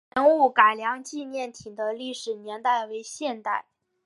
[0.15, 3.67] 盐务改良纪念亭的历史年代为现代。